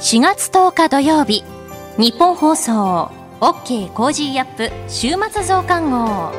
[0.00, 1.42] 4月10日土曜日
[1.98, 3.10] 日本放送
[3.40, 6.30] OK コージーアップ週末増刊号。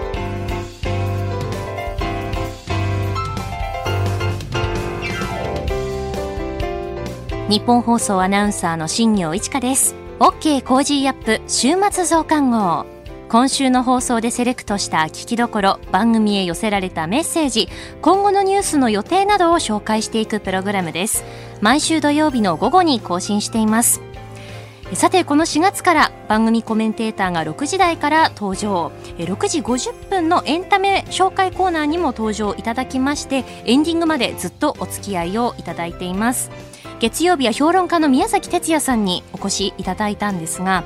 [7.50, 9.94] ニッポン放送アナウンサーの新行市佳です。
[10.20, 12.99] OK Cozy up 週末増刊号。
[13.30, 17.70] 今週の放送でセレクトした聞きどころ番組へ寄せられたメッセージ
[18.02, 21.24] 今後のニュースの予定などを紹介していくプログラムです。
[21.62, 24.02] 毎週土曜日の午後に更新しています。
[24.94, 28.92] さてこの4月から番組コメンテーターが6時台から登場。
[29.20, 36.50] 6時50分のエンタメ紹介コーナーにも登場いただきましてエンディングまでずっとお付き合いをいただいています。
[37.00, 40.84] 月曜日は評論家の宮崎哲也さんにお越しいただいたんですが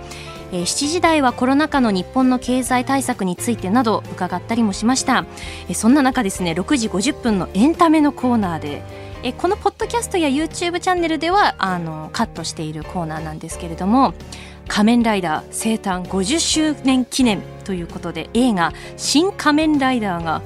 [0.61, 5.25] 7時台はコロナ禍の日本の経済対策についてなど伺ったりもしました。
[5.73, 8.83] そんな中ですね6時50分のエンタメのコーナーで
[9.23, 14.13] えこのポッドキャストや YouTube チャンネルではあのカットしているコーナーなんですけれども
[14.67, 20.41] 「仮面ライダー生誕50周年記念」ということで映画「新仮面ライダー」が、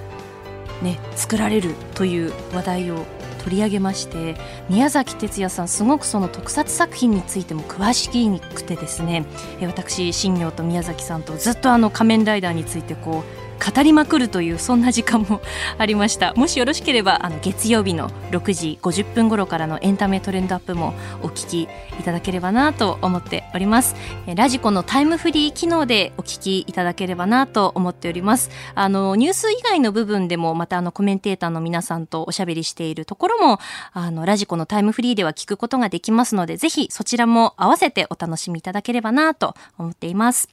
[0.83, 3.05] ね、作られるという話題を
[3.47, 4.35] 取り上げまして
[4.69, 9.23] 宮崎哲也さんすごくその特撮作品についても詳しくてですね。
[9.61, 15.41] 私新業と宮崎さんとずっとあの仮面ライダーについてこう語りまくるというそんな時間も
[15.77, 16.33] ありました。
[16.33, 23.95] もしよろしければあの月曜日の6時50分頃からのエンタメトレンドアップもお聞きいただければなと思っております。
[24.35, 28.49] ラジコのタイムフリー機能でお聞きいただければなと思っております。
[28.75, 33.59] あのニュース以外の部分でもまたあのコメンテーターの皆さんとおしゃべりしているところも
[33.93, 40.49] あのラジコのタイムフリーでは聞くことができますのでぜひそちらも合わせてお楽しみいただければなと思っています。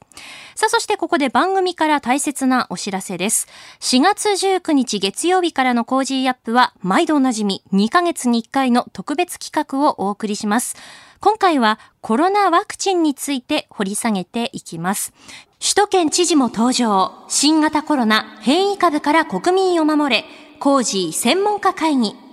[0.55, 3.47] さあそしてここで番組から大切なお知らせです。
[3.79, 10.75] 4月19日月曜日からの Cozy up は、毎度おなじみ2ヶ月に1回の特別企画をお送りします。
[11.19, 15.13] 今回はコロナワクチンについて掘り下げていきます。
[15.59, 17.25] 首都圏知事も登場。
[17.27, 20.25] 新型コロナ変異株から国民を守れ。
[20.59, 22.24] Cozy 専門家会議。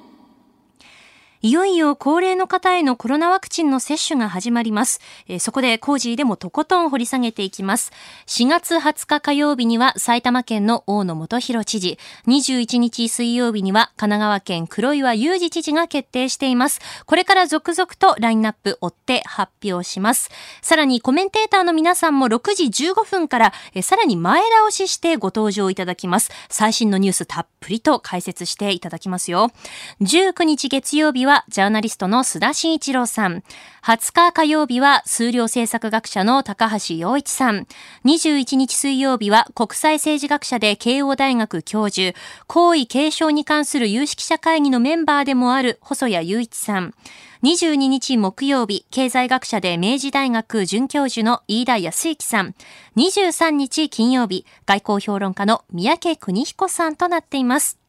[1.44, 5.00] いよいよ高齢の方へのコロナワクチンの接種が始まります。
[5.26, 7.90] えー、そこでコージーでもとことん掘り下げていきます。
[8.28, 11.98] 4月20日火曜日には埼玉県の大野元弘知事、
[12.28, 16.78] 21日水曜日には神奈川県黒岩祐二知事が決定しています。
[17.06, 20.30] これから続々とラインナップ追って発表します。
[20.60, 26.30] さらにコメンテーターの皆さんも6時15分から、えー、さらに前倒ししてご登場いただきます。
[26.48, 29.50] 最新のニュースたっぷりと解説していただきますよ。
[30.02, 33.42] 19日月曜日ははジャーナリストの須田慎一郎さん。
[33.82, 37.66] 20日火曜日は数量政策学者の高橋洋一さん。
[38.04, 42.14] 21日水曜日は国際政治学者で慶応大学教授、
[42.46, 46.94] 皇位継承に関する有識者会議のメンバーでもある細谷雄一さん。
[47.42, 52.54] 22日木曜日、経済学者で明治大学准教授の飯田康之さん。
[52.96, 57.81] 23日金曜日、外交評論家の三宅邦彦さんとなっています。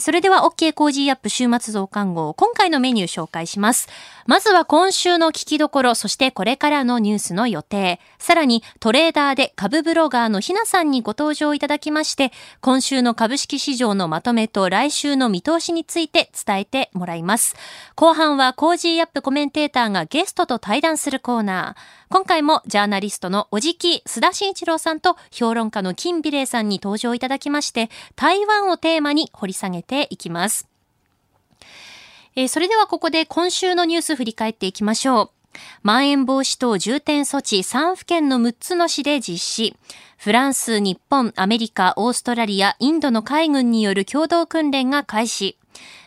[0.00, 3.88] それでは OK Cozy up 週末増刊号、今回のメニュー紹介します。
[4.26, 17.56] まずは今週の聞きどころ、そしてこれからのニュースの予定、さらにトレーダーで株ブロガーのひなさんにご登場いただきまして、今週の株式市場のまとめと来週の見通しについて伝えてもらいます。
[17.94, 21.96] 後半は Cozy up コメンテーターがゲストと対談するコーナー。
[22.08, 30.68] 今回もジャーナリストのおじき須田慎一郎さんと評論家の金美齢さんに登場いただきまして、台湾をテーマに掘り下げていきます。
[32.36, 35.30] えー、それではここで今週のニュース振り返っていきましょう。
[35.82, 39.76] まん延防止等重点措置3府県の6つの市で実施。
[40.16, 45.58] フランス、日本、アメリカ、オーストラリア、インドの海軍による共同訓練が開始。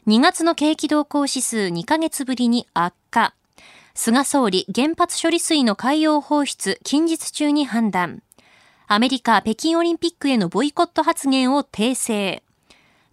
[0.07, 3.33] 2月の景気動向指数2ヶ月ぶりに悪化。
[3.95, 8.21] 菅総理原発処理水の海洋放出近日中に判断。
[8.87, 12.43] アメリカ北京オリンピックへのボイコット発言を訂正。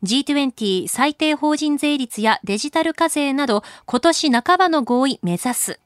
[0.02, 5.80] G20 最低法人税率やデジタル課税など今年半ばの合意目指す。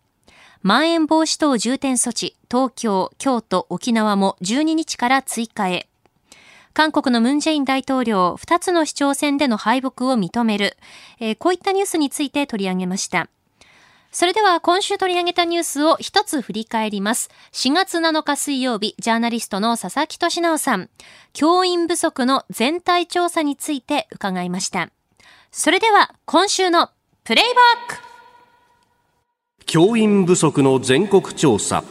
[0.62, 5.88] まん延防止等重点措置、東京、京都、沖縄も12日から追加へ。
[6.75, 10.76] 韓国のムンジェイン大統領、2つの市長選での敗北を認める。
[11.19, 13.29] えー、こういったニュースについて取り上げました。
[14.12, 17.31] それでは今週取り上げたニュースを一つ振り返ります。
[17.53, 20.91] 4月7日水曜日、ジャーナリストの佐々木俊直さん、
[21.33, 24.91] 教員不足の全体調査について伺いました。
[25.53, 26.91] それでは今週の
[27.23, 27.61] プレイバ
[27.95, 28.03] ック
[29.65, 31.85] 教員不足の全国調査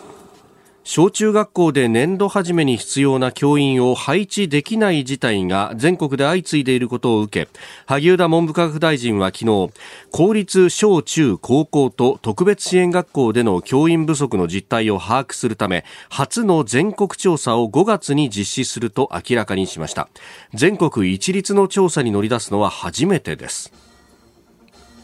[0.91, 7.51] 小中学校で年度初めに必要な教員を配置できない事態が全国で相次いでいることを受け
[7.85, 9.69] 萩生田文部科学大臣は昨日
[10.09, 20.09] 公立小中高校と特別支援学校での教員不足の実態を把握するため初の全国調査を5月に実施すると明らかにしました。
[20.55, 23.88] 全国一律の調査に乗り出すのは初めてです。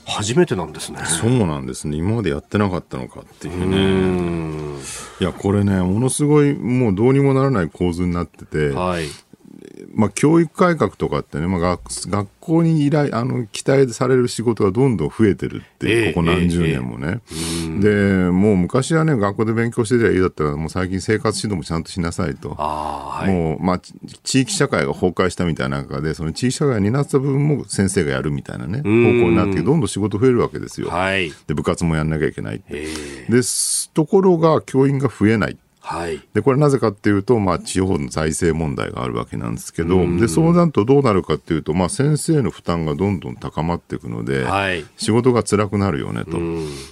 [0.05, 0.99] 初めてなんですね。
[1.05, 1.97] そうなんですね。
[1.97, 4.79] 今までやってなかったのかっていうね。
[5.19, 9.07] いやこれねものすごいもうどうにもならない構図になってて、はい、
[9.95, 17.21] まあ、教育改革とかってね、まあ学、学校に依頼、あの、期待される仕事がどんどん増えてるっていう、ここ何十年もね。
[17.79, 22.55] で、もう昔はね、学校で勉強してりゃいいだったら、もう最近生活指導もちゃんとしなさいと。
[22.55, 23.81] はい、もう、まあ、
[24.23, 30.89] 地域社会が崩壊したみたいな中で、その地域社会になった部分も先生がやるみたいなね、方向になって、どんどん仕事増えるわけですよ。
[30.89, 32.85] はい、で、部活もやんなきゃいけないって。
[33.29, 33.41] で、
[33.93, 35.57] ところが教員が増えない。
[35.85, 46.39] はい、でこれなぜかっていうと、まあ、地方の財政問題があるわけなんですけど、でそうなるとどうなるかっていうと、まあ、先生の負担がどんどん高まっていくので、はい、仕事が辛くなるよねと、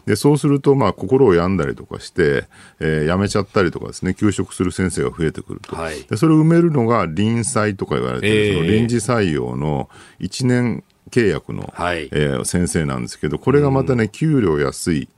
[0.05, 2.45] でそうすると、まあ、心を病んだりとかして、
[2.79, 9.89] えー、辞めちゃったりとかですね休職する先生が増えてくると、はい、でそれを埋めるのが臨採とか言われてる、えー、その臨時採用の
[10.19, 15.09] 1年契約の、はい、えー、先生なんですけどこれがまたね給料安い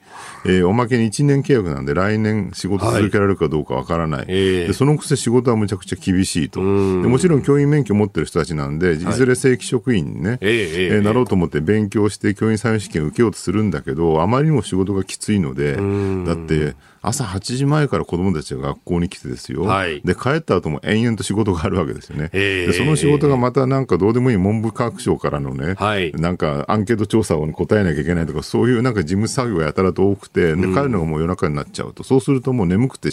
[0.46, 6.60] えー、おまけに1年契約なんで来年仕事続けられるかどうかわからない、はい、でそのくせ仕事はむちゃくちゃ厳しいと。
[6.60, 8.98] でもちろん教員免許を持ってる人たちなんでい。
[8.98, 16.76] ずれ正規職員にね、はい、えー、なろうと思って勉強して教員採用試験を受けようとするんだけどあまりにも仕事がきついのでだって
[17.08, 33.10] 朝8時前から子どもたちが学校に来てですよ、はい、で帰った後も延々と仕事があるわけですよね、でその仕事がまたなんかどうでもいい文部科学省からのね、はい、なんかアンケート調査を答えなきゃいけないとか、そういうなんか事務作業がやたらと多くて、で帰るのがもう夜中になっちゃうと、そうするともう眠くて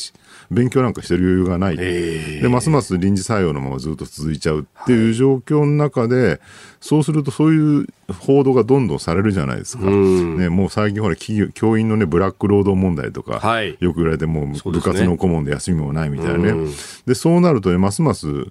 [0.51, 6.41] 勉強なんかしてる余裕がない、でますます臨時採用のままずっと続いちゃうっていう状況の中で、
[6.81, 16.71] そうするとそういう報道がどんどんされるじゃないですか、ね、もう最近ほら教員のねブラック労働問題とか、はい、よく言われても部活の顧問で休みもないみたいなね、
[17.07, 18.47] でそうなるとねますます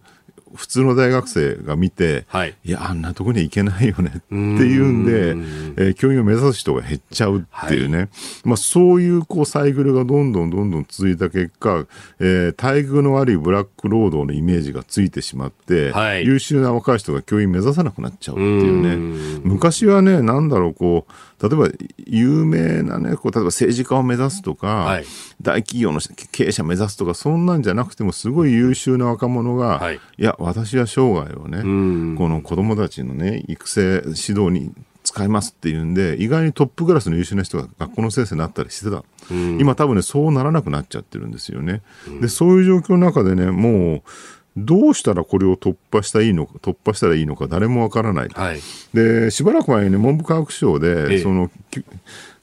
[0.56, 5.30] 普通の大学生が見て、はい、いや、あんなとこに行けないよねっていうんで、
[5.83, 8.10] えー、教員を目指す人が減っちゃうっていうね、はい、
[8.44, 11.86] まあ、そういうこうサイクルがどんどんどんどん続いた結果、
[12.19, 21.12] えー、待遇の悪いブラック労働のイメージがついてしまって、はい、優秀な若い人が教員目指さなくなっちゃうっていうね、昔はね、なんだろう、こう、
[21.42, 21.70] 例えば
[22.06, 25.06] 有名なね、こう例えば政治家を目指すとか、はい、
[25.42, 26.00] 大企業の
[26.32, 31.62] 経営者を目指すとか、そんなんじゃなくても、すごい優秀な若者が、はい、いや、私は生涯をね、
[32.18, 34.72] この子供たちのね、育成、指導に
[35.04, 39.04] 使いますっていうんで、意外にトップクラスの優秀な人が学校の先生になったりしてた。
[39.32, 41.82] 今多分ね、そうならなくなっちゃってるんですよね。
[42.22, 44.02] で、そういう状況の中でね、もう、
[44.57, 48.59] どうしたらこれを突破したいいのか突破したらいいのか誰もわからない、はい、
[48.94, 51.50] でしばらく前に、ね、文部科学省で、ええ、その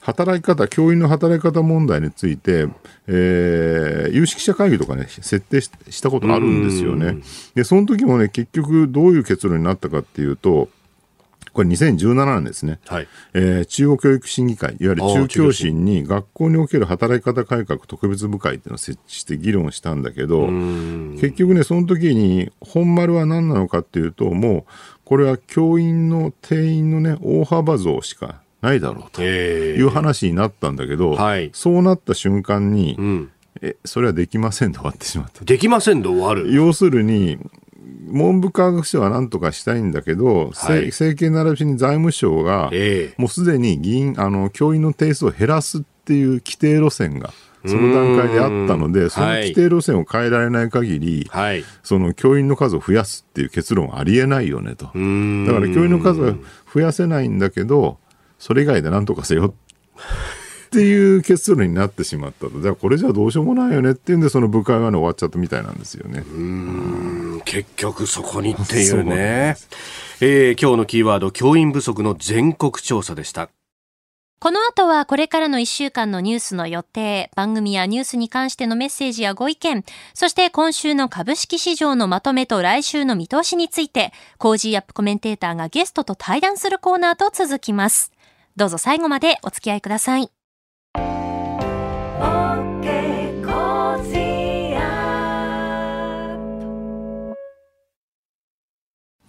[0.01, 2.67] 働き方教員の働き方問題について、
[3.07, 7.17] えー、有識者会議とかね設定したことあるんですよね。
[7.53, 10.69] でその時もね結局どういう結論になったかっていうと
[11.53, 13.07] これ2017年ですね、はい。
[13.33, 24.63] えー、中国教育審議会、いわゆる中教審に学校における働き方改革特別部会っていうのを設置して議論したんだけど、結局ね、その時に本丸は何なのかっていうと、もう
[25.05, 33.31] これは教員の定員のね、大幅増しかないだろうという話になったんだけど、はい、そうなった瞬間に、うん。
[33.61, 35.43] えそれはできませんと終わってしまった。
[35.43, 36.53] できませんと終わる。
[36.53, 37.37] 要するに、
[38.07, 42.71] 文部科学省はなんとかしたいんだけど、はい、政権並びに財務省が、
[43.17, 47.33] もうすでに議員あの教員の定数を減らすっていう規定路線が。
[47.65, 54.85] その段階であったので、その規定路線を変えられない限り、はい、その教員の数を増やすっていう結論はありえないよねと。
[54.85, 56.35] だから教員の数は
[56.73, 57.97] 増やせないんだけど、
[58.37, 59.53] それ以外でなんとかせよ
[60.69, 62.61] っていう結論になってしまったと。
[62.61, 66.23] じゃあこれじゃどうしようもないよねっていうんで、その部会はね、終わっちゃったみたいなんですよね。
[66.31, 69.57] うん、結局そこにっていうね。
[70.21, 73.49] えー、今日のキーワード、教員不足の全国調査でした。
[74.39, 79.83] この後はこれからの1週間のニュースの予定、番組やニュースに関してのメッセージやご意見、
[80.13, 88.13] そして今週の株式市場のまとめと来週の見通しについて、 Cozy up コメンテーターがゲストと対談するコーナーと続きます。
[88.55, 90.29] どうぞ最後までお付き合いください。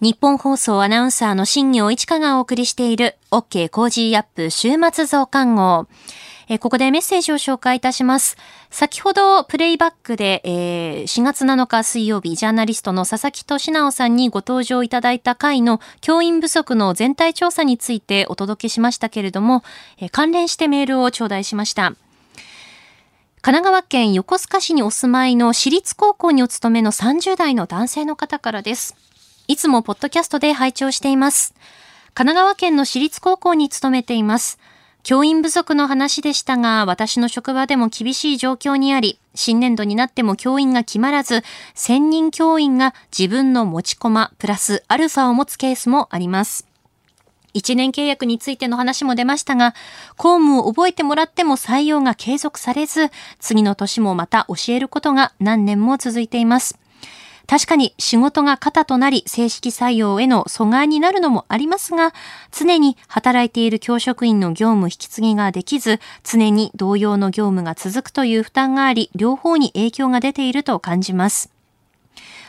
[0.01, 5.85] ニッポン放送アナウンサーの新行市佳がお送りしている OK Cozy up 週末増刊号。
[6.49, 8.35] えここでメッセージを紹介いたします。
[8.71, 19.63] 先ほどプレイバックで、えー、4月7日水曜日、ジャーナリストの佐々木俊尚さんにご登場いただいた回の教員不足の全体調査についてお届けしましたけれども、
[19.99, 21.93] え関連してメールを頂戴しました。
[23.43, 28.95] 神奈川県横須賀市にお住まいの私立高校にお勤めの30代の男性の方からです。
[29.51, 31.53] いつもポッドキャストで拝聴しています。
[32.13, 34.57] 神奈川県の私立高校に勤めています。
[35.03, 41.43] 教員不足の話でしたが、私の職場でも厳しい状況にあり、新年度になっても教員が決まらず、
[41.75, 46.65] 専任教員が自分の持ち駒プラスアルファを持つケースもあります。
[47.53, 49.75] 一年契約についての話も出ましたが、
[50.15, 56.79] 公務を覚えてもらっても採用が継続されず、次の年もまた教えることが何年も続いています。
[57.51, 62.13] 確かに仕事が肩となり正式採用への阻害になるのもありますが、
[62.49, 71.51] 常に働いている教職員の業務引き継ぎができず、常に同様の業務が続くという負担があり、両方に影響が出ていると感じます。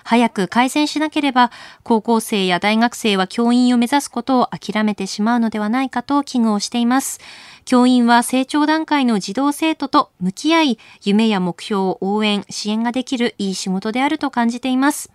[0.04, 1.50] 早く改善しなければ、
[1.82, 7.18] 高校生や大学生は教員を目指すことを諦めてしまうのではないかと危惧をしています。
[7.64, 15.10] 教員は成長段階の児童生徒と向き合い、夢や目標を応援、支援ができるいい仕事であると感じています。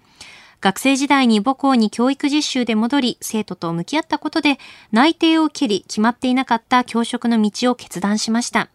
[0.59, 4.57] 学生時代に母校に教育実習で戻り、生徒と向き合ったことで、
[4.91, 8.69] 内定を切り、決まっていなかった教職の道を決断しました。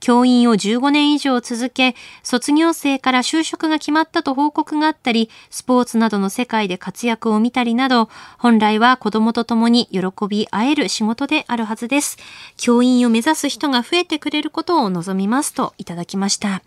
[0.00, 12.18] 教員を15年以上続け、卒業生から就職が決まったと報告があったり、スポーツなどの世界で活躍を見たりなど、本来は子供と共に喜び合える仕事であるはずです。
[12.56, 16.62] 教員を目指す人が増えてくれることを望みますといただきました。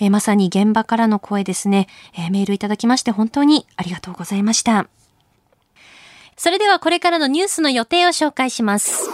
[0.00, 4.88] えー、まさに現場からの声ですね、えー、メールいただきまして本当にありがとうございました。
[6.36, 9.10] それではこれからのニュースの予定を紹介します。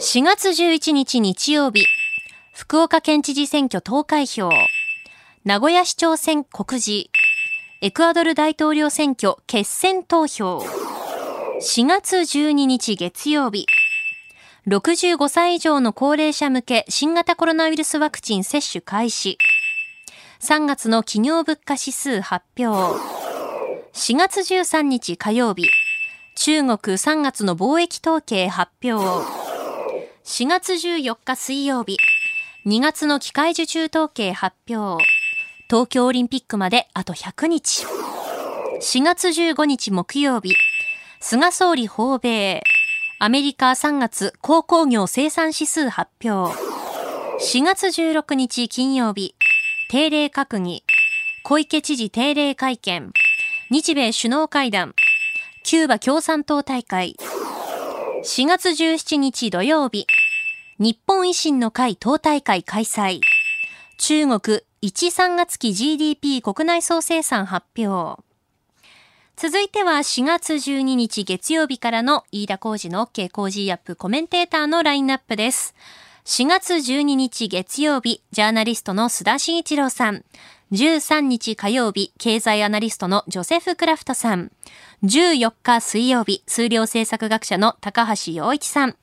[0.00, 1.86] 4月11日日曜日、
[2.60, 4.50] 福岡県知事選挙投開票、
[5.44, 7.08] 名古屋市長選告示、
[7.80, 13.64] エクアドル大統領選挙決選投票、4月12日月曜日、
[14.66, 19.38] 65歳以上の高齢者向け新型コロナウイルスワクチン接種開始、
[20.40, 23.00] 3月の企業物価指数発表、
[23.94, 25.70] 4月13日火曜日、
[26.36, 29.24] 中国3月の貿易統計発表、
[30.24, 31.96] 4月14日水曜日、
[32.66, 35.02] 2月の機械受注統計発表。
[35.70, 37.86] 東京オリンピックまであと100日。
[38.82, 40.54] 4月15日木曜日。
[41.20, 42.62] 菅総理訪米。
[43.18, 46.54] アメリカ3月鉱工業生産指数発表。
[47.40, 49.34] 4月16日金曜日。
[49.88, 50.84] 定例閣議。
[51.42, 53.10] 小池知事定例会見。
[53.70, 54.94] 日米首脳会談。
[55.62, 57.16] キューバ共産党大会。
[58.22, 60.06] 4月17日土曜日。
[60.82, 63.20] 日本維新の会党大会開催。
[63.98, 68.22] 中国1、3月期 GDP 国内総生産発表。
[69.36, 75.74] 続いては4月12日月曜日からの飯田浩二の OK 工事アップコメンテーターのラインナップです。
[76.24, 80.24] 4月12日月曜日、ジャーナリストの須田慎一郎さん。
[80.72, 84.50] 13日火曜日、経済アナリストのジョセフ・クラフトさん。
[85.04, 88.96] 14日水曜日、数量政策学者の高橋洋一さん。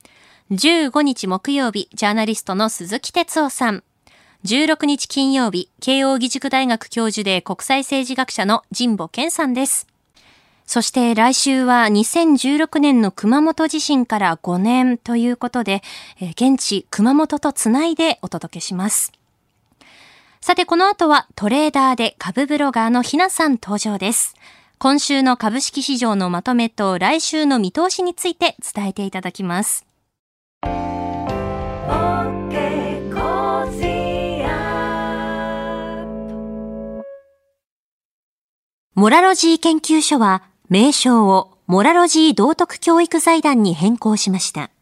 [0.50, 3.84] 15日木曜日、ジャーナリストの鈴木哲夫さん。
[4.46, 9.86] 16日金曜日、慶応義塾大学教授で国際政治学者の神保健さんです。
[10.64, 15.82] そして来週は2016年の熊本地震から5年ということで、
[16.32, 19.12] 現地熊本とつないでお届けします。
[20.40, 24.34] さてこの後はトレーダーで株ブロガーのひなさん登場です。
[24.78, 29.87] 今週の株式市場のまとめと来週の見通しについて伝えていただきます。
[38.98, 44.72] モラロジー研究所は名称をモラロジー道徳教育財団に変更しました。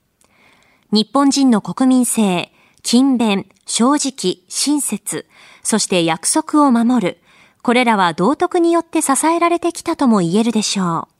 [0.90, 2.50] 日本人の国民性、
[2.83, 5.26] 勤勉、正直、親切、
[5.62, 7.18] そして約束を守る。
[7.62, 11.15] これらは道徳によって支えられてきたとも言えるでしょう。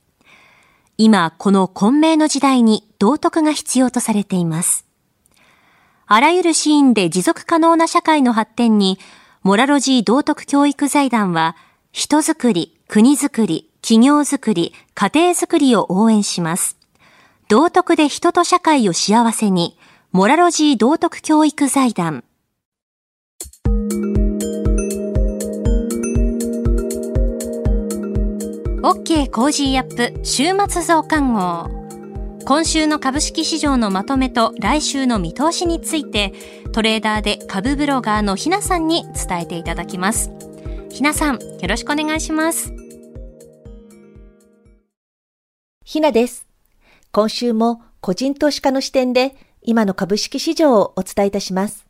[0.99, 4.87] 今、この混迷の時代に道徳が必要とされています。
[6.07, 8.99] あらゆるシーンで持続可能な社会の発展に、
[9.43, 11.57] モラロジー道徳教育財団は、
[11.93, 16.79] 人づくり、国づくり、企業づくり、家庭づくりを応援します。
[17.49, 19.79] 道徳で人と社会を幸せに、
[20.13, 22.25] モラロジー道徳教育財団。
[28.87, 31.69] OK Cozy up 週末増刊号。
[32.45, 36.33] 今週の株式市場のまとめと来週の見通しについて、
[36.71, 40.31] トレーダーで株ブロガーのひなさんに伝えていただきます。
[40.89, 42.73] ひなさん、よろしくお願いします。
[45.85, 46.47] ひなです。
[47.11, 51.89] 今週も個人投資家の視点で今の株式市場をお伝えいたします。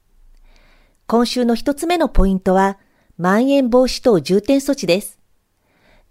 [1.06, 2.78] 今週の一つ目のポイントは、
[3.18, 5.18] まん延防止等重点措置です。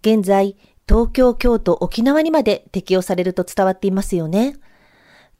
[0.02, 0.56] 現在、
[0.88, 4.54] 東京、京都、沖縄にまで適用されると伝わっていますよね。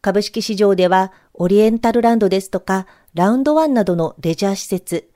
[0.01, 5.09] 株式市場では、オリエンタルランドですとか、ラウンドワンなどのレジャー施設、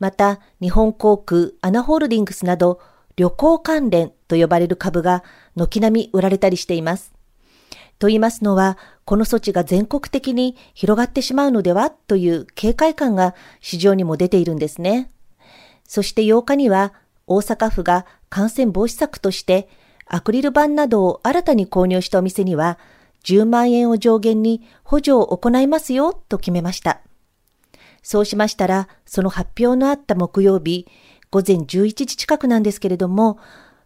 [0.00, 2.80] また、日本航空、アナホールディングスなど、
[3.14, 5.22] 旅行関連と呼ばれる株が
[5.54, 7.12] 軒並み売られたりしています。
[8.00, 15.10] と言いますのは、この措置が全国的に広がってしまうのではという警戒感が市場にも出ているんですね。
[15.84, 16.94] そして8日には
[17.28, 19.68] 大阪府が感染防止策として
[20.06, 22.78] アクリル板などを新たに購入したお店には
[23.24, 27.00] 10万円を上限に補助を行いますよと決めました。
[28.02, 30.86] そうしましたら、その発表のあった木曜日、
[31.30, 33.38] 午前11時近くなんですけれども、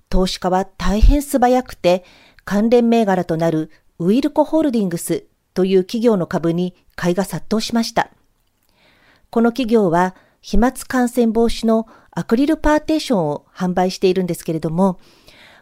[0.09, 2.05] 投資家は大変素早くて
[2.45, 8.11] 関連銘柄となるウィルコホールディングスという企業の株に買いが殺到しました。
[9.31, 14.99] この企業は飛沫感染防止のアクリルパーテーションを販売しているんですけれども、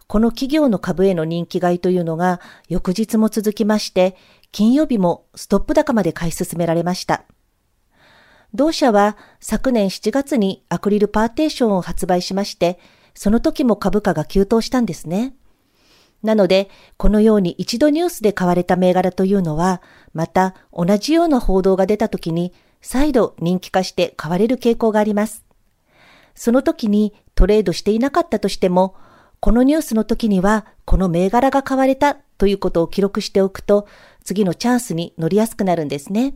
[0.08, 4.16] この企業の株への人気買いというのが翌日も続きまして、
[4.50, 7.24] 金曜日もストップ高まで買い進められました。
[8.52, 12.80] 同社は昨年7月にアクリルパーテーションを発売しまして、
[13.14, 15.34] その時も株価が急騰したんですね。
[16.22, 19.80] なので、このように一度ニュースで買われた銘柄というのは、
[20.12, 25.44] また同じような報道が出た時に、再度人気化して買われる傾向があります。
[26.34, 28.94] その時にトレードしていなかったとしても、
[29.40, 33.86] このニュースの時には、この銘柄が買われたということを記録しておくと、
[34.24, 36.34] 次のチャンスに乗りやすくなるんですね。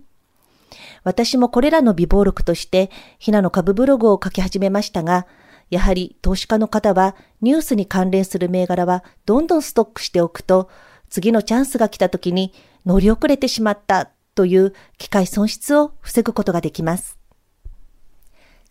[1.02, 5.26] 私もこれらの微暴録として、ひなの株ブログを書き始めましたが、
[5.70, 10.68] やはり投資家の方はニュースに関連する銘柄はどんどんストックしておくと、
[11.10, 12.52] 次のチャンスが来た時に
[12.86, 17.18] 乗り遅れてしまったという機械損失を防ぐことができます。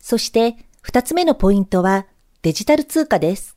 [0.00, 2.06] そして二つ目のポイントは
[2.42, 3.56] デジタル通貨です。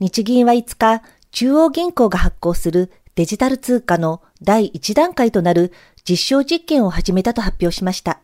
[0.00, 5.72] 日銀は5日、中央銀行が発行するデジタル通貨の第1段階となる
[6.08, 8.20] 実証実験を始めたと発表しました。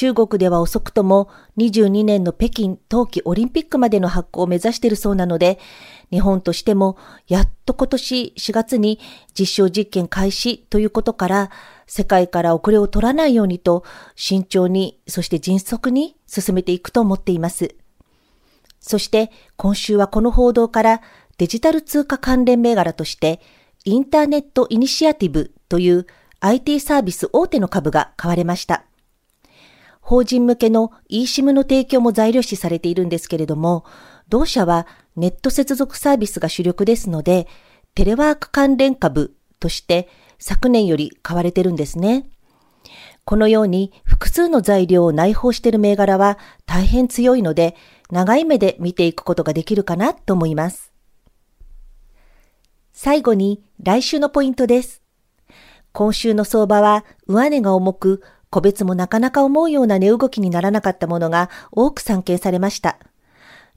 [0.00, 5.58] 中国では遅くとも22年の北京冬季オリンピックまでの発行を目指しているそうなので、
[6.10, 6.96] 日本としても
[7.28, 8.98] やっと今年4月に
[9.38, 11.50] 実証実験開始ということから、
[11.86, 13.84] 世界から遅れを取らないようにと
[14.16, 17.74] 慎重に、そして迅速に進めていくと思っています。
[18.80, 21.02] そして今週はこの報道から
[21.36, 23.42] デジタル通貨関連銘柄として
[23.84, 26.06] インターネットイニシアティブという
[26.40, 28.86] IT サービス大手の株が買われました。
[30.10, 33.84] 法人向けの eSIM の提供も材料視されているんですけれども、
[34.28, 37.46] 同社はネット接続サービスが主力ですので、
[37.94, 40.08] テレワーク関連株として
[40.40, 42.28] 昨年より買われてるんですね。
[43.24, 47.76] このように複数の材料を内包している銘柄は大変強いので、
[48.10, 50.92] 長い目で見ていくことができるかなと思います。
[52.92, 55.02] 最後に来週のポイントです。
[55.92, 62.98] 今週の相場は上値が重く、個別もなかなか思うような値動きにならなかったものが多く散見されました。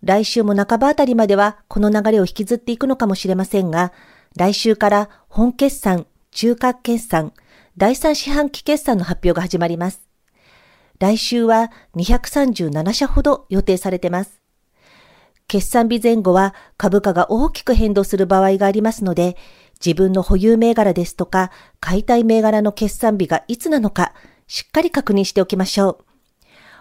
[0.03, 3.93] 来週も半ばあたりまではこの流れを引きずっていくのかもしれませんが、
[4.35, 7.33] 来週から本決算、中核決算、
[7.77, 10.01] 第三四半期決算の発表が始まります。
[10.99, 14.41] 来週は237社ほど予定されています。
[15.47, 19.37] 決算日前後は株価が大きく変動する場合がありますので、
[19.83, 24.12] 自分の保有銘柄ですとか、買いたい銘柄の決算日がいつなのか、
[24.47, 26.05] しっかり確認しておきましょう。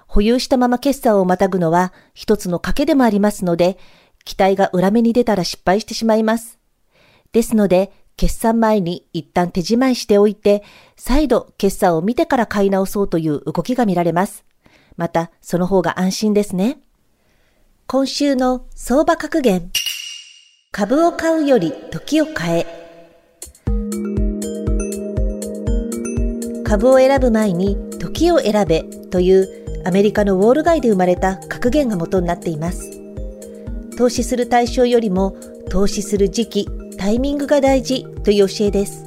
[0.07, 3.79] 保有したまま決算をまたぐのは一つの賭けでもありますので、
[4.25, 6.59] 期待が裏目に出たら失敗してしまいます。
[7.33, 10.63] ですので、決算前に一旦手仕舞いしておいて、
[10.97, 14.45] 再度決算を見てから買い直そうという動きが見られます。
[14.97, 16.79] また、その方が安心ですね。
[17.87, 19.71] 今週の相場格言。
[20.71, 22.82] 株を買うより時を変え。
[26.73, 32.99] 株を選ぶ前に時を選べというアメリカのウォール街で生まれた格言が元になっています。
[33.99, 35.37] 投資する対象よりも
[35.69, 39.05] 投資する時期、タイミングが大事という教えです。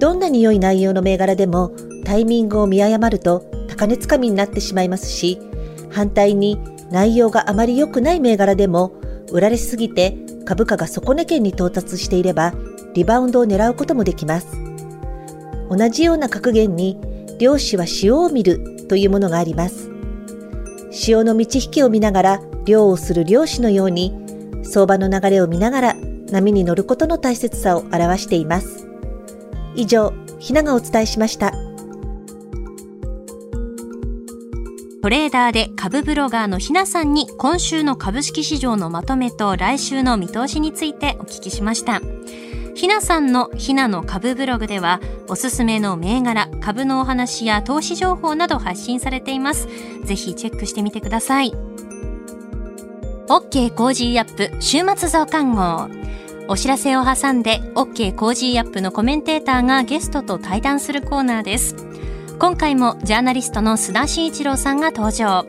[0.00, 1.70] どんなに良い内容の銘柄でも
[2.04, 5.38] タイミングを見誤ると高値つかみになってしまいますし、
[5.90, 6.58] 反対に
[6.90, 8.94] 内容があまり良くない銘柄でも
[9.30, 12.52] 売られすぎて株価が底値圏に到達していれば、
[12.94, 14.67] リバウンドを狙うこともできます。
[15.70, 16.98] 同じような格言に、
[17.38, 19.90] 漁師は潮を見るというものがあります。
[20.90, 24.14] 潮の満ち引きを見ながら漁をする漁師のように、
[24.64, 25.96] 相場の流れを見ながら
[26.30, 28.86] 波に乗ることの大切さを表しています。
[29.74, 31.52] 以上、ひながお伝えしました。
[35.00, 42.02] トレーダーで株ブロガーのひなさんに今週の株式市場のまとめと来週の見通しについてお聞きしました。
[42.78, 49.66] ひなさんのひなの株ブログではおすすめの銘柄、株のお話や投資情報など発信されています。
[50.04, 51.52] ぜひチェックしてみてください。
[53.26, 55.88] OK Cozy up 週末増刊号。
[56.46, 61.74] お知らせを挟んで OK コージーアップのコメンテーターがゲストと対談するコーナーです。
[62.38, 65.46] 今回もジャーナリストの須田慎一郎さんが登場。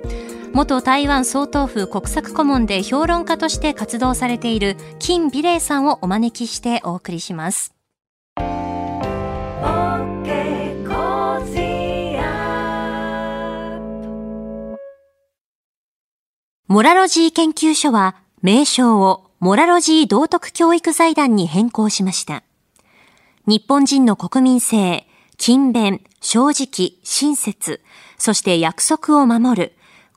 [0.54, 7.74] 元台湾総統府国策顧問で評論家として活動されている金美齢さんをお招きしてお送りします。
[16.68, 22.44] モラロジー研究所は名称をモラロジー道徳教育財団に変更しました。
[23.48, 25.08] 日本人の国民性、
[25.38, 27.82] 勤勉、正直、親切、
[28.20, 29.79] そして約束を守る。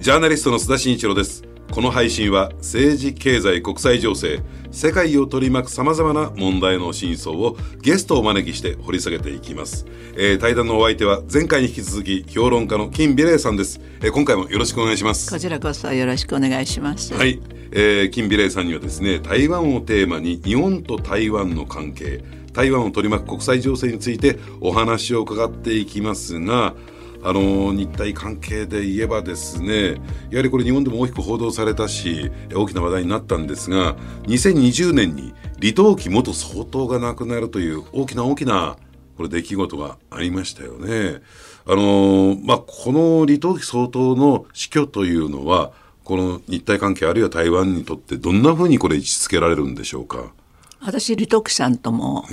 [0.00, 1.42] ジャーナリストの須田慎一郎です。
[1.72, 15.30] この配信は政治経済国際情勢世界を取り巻くさまざまな問題の真相をゲストをお招きして掘り下げていきます、えー、対談のお相手は前回に引き続き評論家の金美玲さんです、えー、今回もよろしくお願いします。
[15.30, 17.12] こちらこそよろしくお願いします。
[17.14, 17.40] はい。
[17.72, 26.74] えー、金美玲さんにはですね台湾をテーマに日本と台湾の関係台湾を取り巻く国際情勢についてお話を伺っていきますが
[27.22, 29.96] あの日体関係で言えばですね
[30.30, 38.76] やはりこれ日本でも大きく報道されたし大きな話題になったんですが2020年に李登輝元総統が亡くなるという大きな大きな
[39.16, 41.20] これ出来事がありましたよね。
[41.66, 45.72] あのまあ、この李登輝総統の死去というのは
[46.04, 50.32] この日体関係あるいは台湾にとってどんなふうにこれ位置づけられるんでしょうか？
[50.80, 52.24] 私李登輝さんとも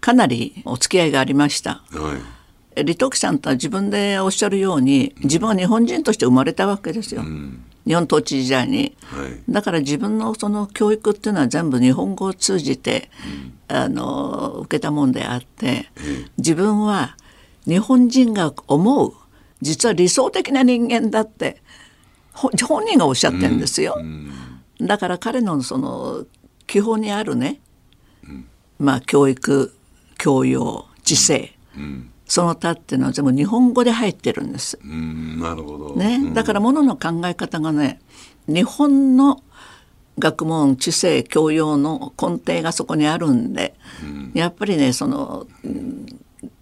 [0.00, 1.82] かなりお付き合いがありました。
[1.90, 2.41] はい
[2.76, 7.22] 李徳さんとは自分でおっしゃるように自分は日本人として生まれたわけですよ。
[7.22, 7.64] うん。
[7.84, 13.10] 日本統治時代に、はい、だから自分のその教育っていうのは全部日本語を通じて、
[13.68, 15.90] うん、あの受けたもんであって、
[16.38, 17.16] 自分は
[17.66, 19.14] 日本人が思う
[19.60, 21.60] 実は理想的な人間だって
[22.32, 24.30] 本人がおっしゃってるんですよ、うん。
[24.78, 26.24] うん、だから彼のその
[26.68, 27.60] 基本にあるね、
[28.78, 29.74] まあ教育
[30.18, 31.52] 教養知性、
[32.32, 34.78] その他っていうのは全部日本語で入ってるんです。
[34.82, 35.96] なるほど。
[35.96, 38.00] ね、だからものの考え方がね、
[38.48, 39.42] 日本の
[40.18, 45.46] 学問知性教養の根底がそこにあるんで、うん、やっぱりねその、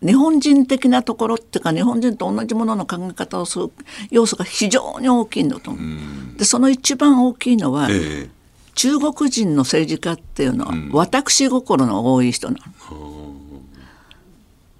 [0.04, 3.70] 日本人的なところっていうか日本人と同じものの考え方をする
[4.10, 5.82] 要素が非常に大きいんだと思う。
[5.84, 8.30] うん、でその一番大きいのは、えー、
[8.74, 12.56] 中国人の政治家っていうのは、私心の多い人な
[12.90, 13.19] の。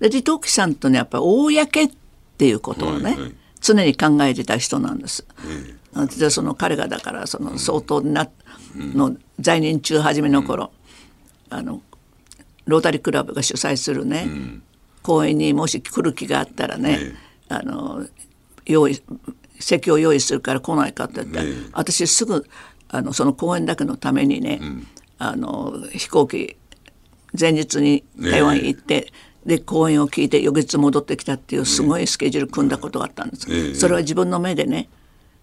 [0.00, 1.90] で李登輝さんとねやっぱり公っ
[2.38, 5.26] ていうことをね、はいはい、常に考えてた人なんです。
[5.94, 8.28] えー、でその彼がだからその相当な、
[8.76, 10.72] の在任中初めの頃、
[11.50, 11.82] うん、あの
[12.64, 14.62] ロータリークラブが主催するね、うん、
[15.02, 16.98] 公演にもし来る気があったらね、
[17.48, 18.06] えー、あの
[18.64, 19.02] 用意
[19.58, 22.46] 席を用意するから来ないかって言って、えー、私すぐ
[22.88, 24.86] あのその公演だけのためにね、うん、
[25.18, 26.56] あの飛行機
[27.38, 29.12] 前日に台湾行って、
[29.46, 34.88] で講演を聞いて翌日戻ってきたっていうすごいスケジュール組んだことがあったんです、えそれは自分の目でね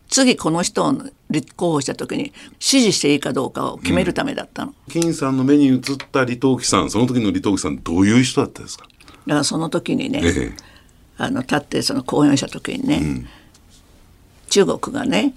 [0.10, 0.94] 次この人を
[1.30, 8.86] 立候補した時に支持していいかどうかを決めるためだったの、うん、金さんの目に映った李登輝さんその時の李登輝さんどういう人だったんですか？
[8.86, 10.52] だからその時にね、え
[11.18, 13.28] あの立ってその講演をした時にね、うん、
[14.50, 15.34] 中国がね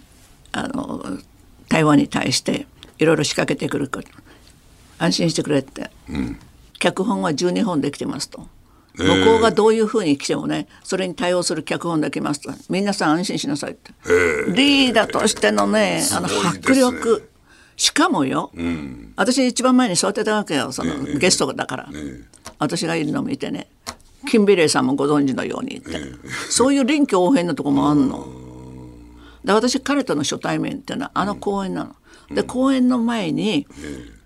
[0.53, 1.03] あの
[1.69, 2.67] 台湾に対して
[2.99, 4.07] いろいろ仕掛けてくるから
[4.99, 6.39] 安心してくれって、うん
[6.81, 8.49] 脚本は12本できてますと。
[8.97, 12.53] 向こうがどういうふうに来てもねそれに対応する脚本できますと。
[12.69, 13.93] 皆さん安心しなさいって。
[14.53, 17.31] リーダーとしてのねあの迫力。
[17.77, 21.89] しかもよ、うん、私一番前に座ってたわけよその、ゲストだから、
[22.59, 23.69] 私がいるのを見てね。
[24.29, 25.99] キンビレイさんもご存知のようにって、
[26.51, 28.29] そういう臨機応変なとこもあんの。
[29.45, 31.97] で私彼との初対面っていうのはあの公演なの。
[32.35, 33.67] で公演の前に、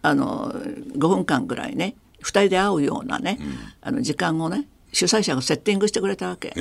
[0.03, 3.39] あの5分間ぐらいね2人で会うようなね、
[3.81, 6.55] あの時間をね主催者がセッティングしてくれたわけ、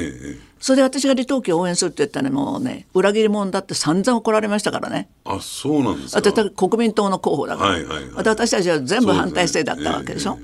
[0.60, 5.08] それで私が離島機を応援するって言ったらもうね裏切り者だって散々怒られましたからね。
[5.23, 6.49] あそうなんですか。
[6.49, 10.38] 国民党の候補だから、はいはいはい、私たちは全部反対性だったわけでしょ、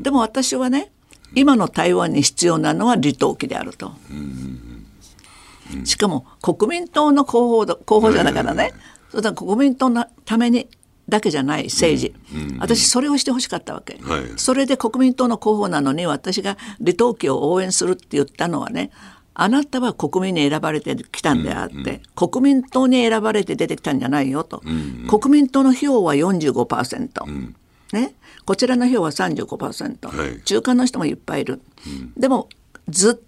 [0.00, 0.92] でも私はね
[1.34, 3.92] 今の台湾に必要なのは離島機であると、
[5.84, 8.72] しかも国民党の候補候補者だからね、
[9.10, 10.68] それだ国民党のために
[11.08, 12.54] だけじゃない政治、うん。
[12.54, 18.90] うん、私それをしてほしかったわけ、はい、それで国民党の候補なのに私が離島期を応援するって言ったのはね
[19.34, 21.88] あなたは国民に選ばれてきたんであって、うん。
[21.88, 24.72] うん、国民党に選ばれて出てきたんじゃないよと、うん。
[24.72, 27.54] うん、国民党の票は45%、うん、
[27.92, 28.14] ね、
[28.44, 32.48] こちらの票は35%、はい、中間の人もいっぱいいる、うん、でも
[32.88, 33.22] ずっと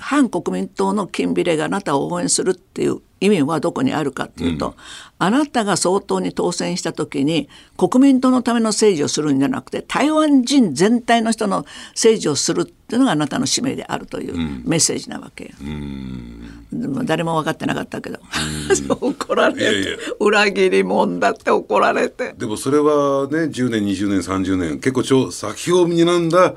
[0.00, 4.74] 反国民党の金ビレがあなたを応援するっていう意味はどこにあるかっていうと、うん、
[5.18, 15.50] あなたが総統に当選した時に国民党のための政治をするんじゃなくて台湾人全体の人の政治をするっていうのがあなたの使命であるというメッセージなわけよ。
[15.60, 18.18] うん、でも誰も分かってなかったけど、
[19.00, 19.90] 怒られていやいや。
[20.18, 22.34] 裏切り者だって怒られて。
[22.36, 26.56] でもそれはね10年20年30年結構超先を見なんだ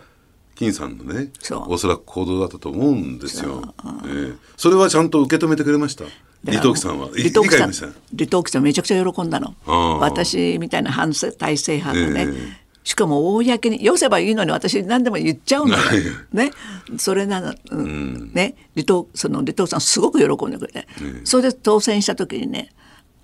[0.64, 1.30] 金さんのね
[1.68, 3.62] おそらく行動だったと思うんですよ。
[3.62, 3.74] そ,、
[4.06, 6.06] えー、それはちゃんと受け止めてくれました？
[6.46, 7.08] 李登輝さんは？
[7.10, 9.56] 李登輝さん李登輝さんめちゃくちゃ喜んだの。
[10.00, 12.36] 私みたいな反体制派がね、えー、
[12.84, 15.84] しかも公によせばいいのに私何でも言っちゃうんだよ。
[16.34, 16.52] ね、
[16.98, 18.56] それなの、うん、ね。
[18.76, 22.70] 李登その李登さんすごく喜んでくれて、えー、それで当選した時にね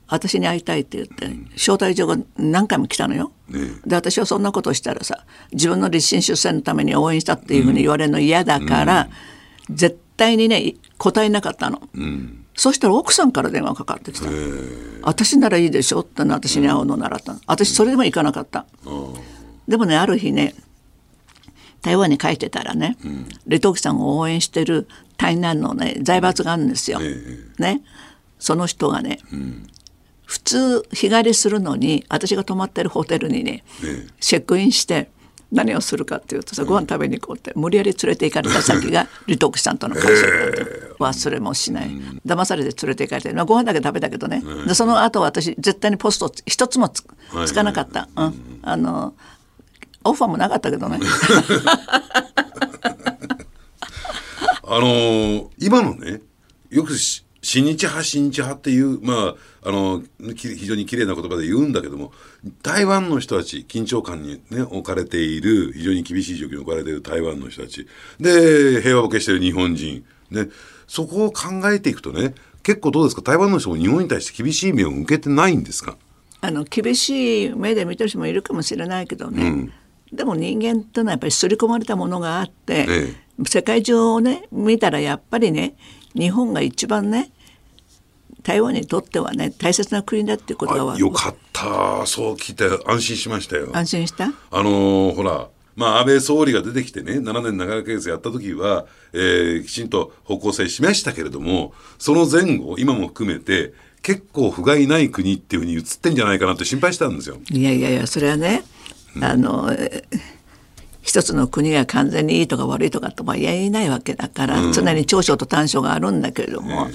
[0.09, 3.31] 私に会いたいって言って、招待状が何回も来たのよ。
[3.85, 9.09] で私はそんなことをしたらさ自分の立身出世のために応援したっていうふうに言われるの嫌だから、
[9.69, 11.81] 絶対にね答えなかったの。
[12.55, 14.27] そしたら奥さんから電話かかってきた。
[15.03, 18.65] 私ならいいでしょっての私に会うのならった私それでも行かなかった。
[19.67, 20.55] でもねある日ね
[21.81, 26.99] 台湾に帰ってたらね、うん、レトキさんを応援してる台南のね財閥があるんですよ。
[27.59, 27.81] ね。
[28.39, 29.67] その人がね、うん
[30.29, 33.63] 普通日帰りするのに私が泊まってるホテルにね、
[34.19, 35.09] チェックインして
[35.51, 41.89] 何をするかっていうとさご飯食べに行こうって無理やり連れて行かれた先が 李徳さんとの会社だった忘れもしない、
[42.23, 47.03] 騙されて連れて行かれて、まあ、ご飯だけ食べたけどね、でその後私絶対にポスト一つもつ
[47.47, 49.15] つかなかった、うん、あの
[50.03, 50.99] オファーもなかったけどね。
[54.61, 56.21] あのー、今のね
[56.69, 60.03] よくし新日派新日派っていうまああの
[60.35, 62.11] 非常に綺麗な言葉で言うんだけども
[62.63, 67.87] 台湾の人たち緊張感に、ね、置かれている非常に厳しい状況に置かれている台湾の人たち。
[68.19, 70.05] で平和ボケしている日本人。
[70.31, 70.49] で
[70.87, 73.21] そこを考えていくとね結構どうですか？
[73.21, 75.97] 台湾の人も日本に対して厳しい目を向けてないんですか？
[76.41, 79.73] あの厳しい目で見てる人もいるかもしれないけどね、うん、
[80.13, 85.75] でも人間ってのはやっぱり刷り込まれたものがあって、ええ、世界中をね見たらやっぱりね
[86.15, 87.31] 日本が一番ね
[88.43, 92.05] 台湾にとってはね大切な国だっていうことがよかった。
[92.05, 93.69] そう聞いて安心しましたよ。
[93.73, 94.31] 安心した？
[94.51, 107.37] あのー、ほらまあ、安倍総理が出てきてね7年長ヶ月やった時は、えー、きちんと方向性示したけれどもその前後今も含めて結構不甲斐ない国っていうふうに映ってんじゃないかなって心配したんですよ。
[107.49, 108.63] いやいやいやそれはね、
[109.15, 109.69] うん、あの
[111.09, 116.85] 一つの国が完全にいいとか悪いとかとは言えないわけだから、うん、常に長所と短所があるんだけれども、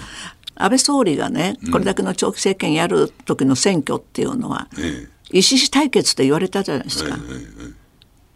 [0.55, 4.85] 安倍総理がねこれだけの長期政権やる時の選挙っていうのは、うん、
[5.37, 7.19] 意思対決って言われたじゃないですか。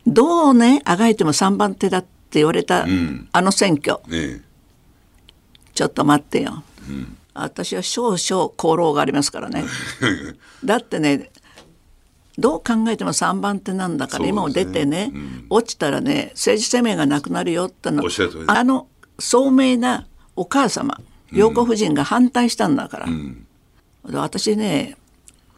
[0.04, 2.08] どうねあがいても3番手だって
[2.40, 4.00] 言われた、うん、あの選挙、
[5.74, 9.62] ちょっと待ってよ、うん、私は少々功労がありますからね。
[10.64, 11.30] だってね
[12.38, 18.03] どう考えても3番手なんだから、今も出てね、うん、落ちたらね政治生命がなくなるよっての
[18.46, 18.87] あの
[19.18, 21.01] 聡明なお母様
[21.33, 23.46] 陽子夫人が反対したんだから、うん、
[24.12, 24.96] 私ね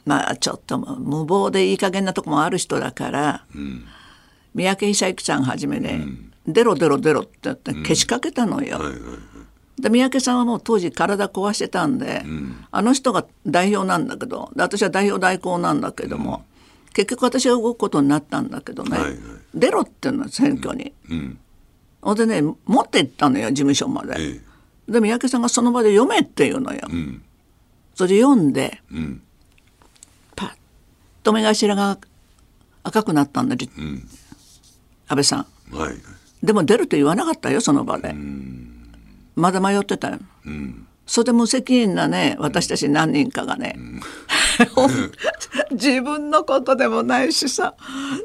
[0.06, 3.84] まあちょっと無謀でいい加減なとこもある人だから、うん、
[4.54, 6.00] 三宅久之ちゃんはじめね、
[6.46, 8.78] うん、出ろ出ろ出ろって言ってけしかけたのよ。
[8.78, 8.98] はいはい
[9.80, 16.49] で三宅さんはもう当時体壊してたんで、うん、あの人が代表なんだけど私は代表代行なんだけども、うん、
[16.92, 19.18] 結局私が動くことになったんだけどね、はいはい、
[19.54, 21.38] 出ろっていうのは選挙に、うん、
[22.02, 24.40] ほんでね持って行ったのよ事務所まで、え
[24.88, 27.22] え、で三宅さんがその場で読めって言うのよ、うん、
[27.94, 29.22] それで読んで、うん、
[30.36, 30.50] パッ
[31.22, 31.98] と目頭が
[32.82, 34.08] 赤くなったんだ、うん、
[35.06, 35.94] 安倍さん、はい、
[36.42, 38.14] でも出ると言わなかったよその場で。
[39.36, 42.36] まだ迷ってたよ、うん、それで無責任なね。
[42.38, 43.76] 私たち何人かがね、
[45.72, 47.74] 自分のことでもないしさ。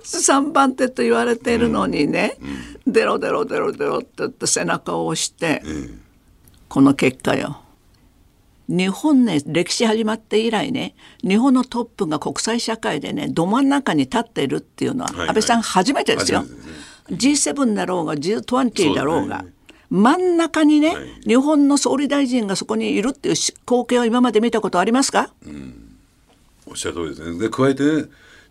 [0.03, 2.37] 3番手と言われているのにね、
[2.85, 5.63] 出ろ出ろ出ろ出ろって言って背中を押して、
[6.69, 7.59] この結果よ。
[8.69, 10.93] 日本ね歴史始まって以来ね
[11.23, 16.45] 日本のトップが国際社会でねど真ん中に立っているっていうのは、安倍さん初めてですよ。
[17.09, 19.43] G7 だろうが G20 だろうが。
[19.95, 25.97] ね、真ん中にね、はい、日本の総理大臣がそこにいるっていう光景を今まで見たことありますか、うん、
[26.67, 27.39] おっしゃる通りですね。
[27.39, 28.05] で加えてね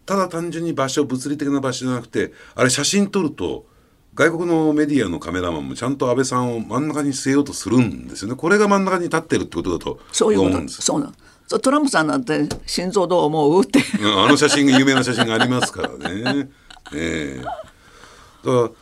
[0.07, 3.67] ただ単純に場所物理的な場所じゃなくてあれ写真撮ると
[4.15, 8.37] 外国のメディアのカメラマンもちゃんと安倍さんを真ん中に据えようとするんですよね。
[8.37, 10.61] これが真ん中に立ってるってことだとそういうこと。
[10.61, 10.83] です。
[10.83, 11.15] そうなん。
[11.61, 13.81] トランプさんなんて心臓どう思うって。
[14.17, 16.49] あの写真有名な写真がありますからね。
[16.95, 17.45] えー、
[18.63, 18.73] だか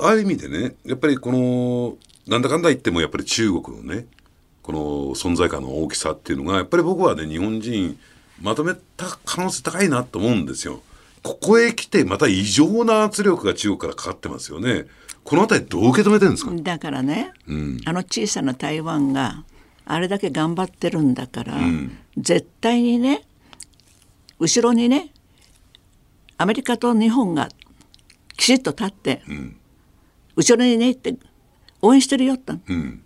[0.00, 1.96] らある意味でねやっぱりこの
[2.30, 4.06] なんだかんだ言ってもやっぱり中国のね
[4.62, 4.80] この
[5.16, 7.98] 存在感の大きさっていうのがやっぱり僕はね日本人
[8.40, 10.80] まとめた可能性高いなと思うんですよ。
[11.24, 14.86] ここへ来てまた異常な圧力が中国からかかってますよね。
[15.24, 16.52] この辺りどう受け止めてるんですか？
[16.54, 19.44] だからね、うん、あの小さな台湾が
[19.84, 23.24] あれだけ頑張ってるんだから、うん、絶対にね
[24.38, 25.10] 後ろにね
[26.38, 27.48] アメリカと日本が
[28.36, 29.56] きちっと立って、うん、
[30.36, 31.16] 後ろにねって
[31.82, 32.54] 応援してるよと、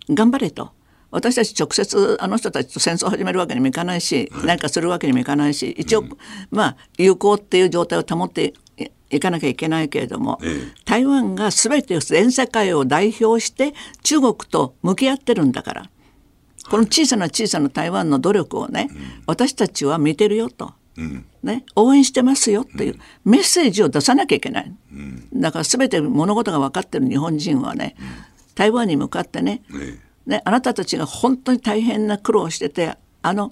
[0.09, 0.71] 頑張れと。
[1.11, 6.09] 私たち直接あの人たちと戦争を始めるわけにもいかないし、はい、何かするわけにもいかないし一応、うん、
[6.51, 8.53] まあ友好っていう状態を保って
[9.09, 15.89] いかなきゃいけないけれども、ええ、台湾が全て全世界を代表して中国と向き合ってるんだから。
[16.69, 20.73] この小さな小さな台湾の努力をね、うん、私たちは見てるよと。
[20.97, 24.73] うん、ね、応援してますよっていうメッセージを出さなきゃいけない、
[25.33, 27.95] だから全て物事が分かってる日本人はね、
[28.55, 29.61] 台湾に向かってね、
[30.25, 33.51] ね、あなたたちが本当に大変な苦労をしててあの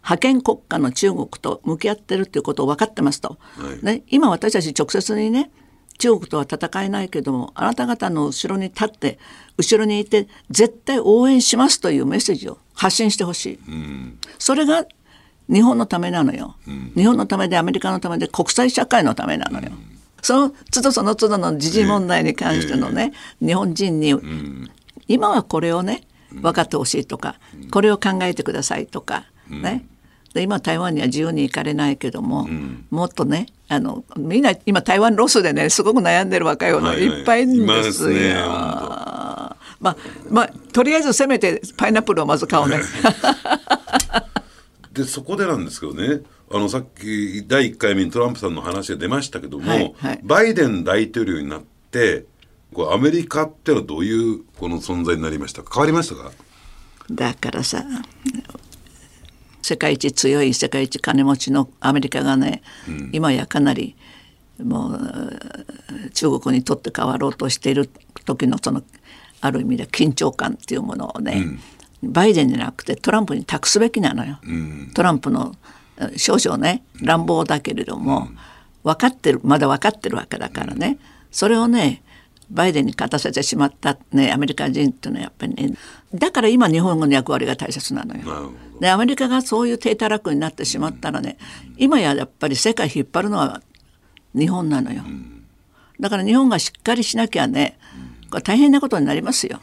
[0.00, 5.50] 覇権国家の中国と向き合ってるっていうことを分かってますと、はい、ね、今私たち直接にね
[5.98, 9.18] 中国とは戦えないけどもあなた方の後ろに立って
[9.56, 14.86] 後ろにいて絶対応援しますというメッセージを発信してほしい、うん、それが
[15.52, 24.14] 日本のためなのよ、うん、日本のためでアメリカのためで国際社会のためなのよ、うん、その都度その都度の時事問題に関してのね、えー、日本人に
[25.06, 26.02] 今はこれをね
[26.32, 27.38] 分かってほしいとか、
[27.70, 29.86] これを考えてくださいとか、ね。
[30.34, 32.46] で今台湾には自由に行かれないけども、
[32.90, 38.08] もっとねあのみんな今台湾ロスでねすごく悩んでる若い子がいっぱいいるんですよ。
[38.08, 38.36] はいはいね、
[39.80, 39.96] まあ
[40.30, 42.78] まあとりあえずせめてパイナップルをまず買おうね。
[44.92, 52.24] でそこでなんですけどねあのさっき第1回目にトランプさんの話が出ましたけども、はいはい、バイデン大統領になって
[52.72, 55.70] こうアメリカってのはどういうこの存在になりましたか？
[55.74, 56.32] 変わりましたか？
[57.10, 57.84] だからさ
[59.62, 63.96] 世界一強い世界一金持ちのアメリカがね、うん、今やかなり
[64.62, 67.90] もう中国にとって変わろうとしている
[68.24, 68.82] 時のその
[69.40, 71.58] ある意味で緊張感っていうものをね、
[72.02, 74.38] うん、バイデンじゃなくてトランプに託すべきなのよ。
[74.42, 75.54] うん、トランプの
[76.16, 78.28] 少々ね乱暴だけれども、
[78.84, 80.98] 分かってるまだ分かってるわけだからね、
[81.30, 82.02] それをね
[82.50, 85.74] バイデンに勝たせてしまったねアメリカ人っていうのはやっぱりね
[86.14, 88.52] だから今日本語の役割が大切なのよ。
[88.80, 91.36] でアメリカがそういう低たらくになってしまったらね
[91.76, 93.60] 今ややっぱり世界引っ張るのは
[94.34, 95.02] 日本なのよ。
[96.00, 97.78] だから日本がしっかりしなきゃね
[98.30, 99.60] これ大変なことになりますよ。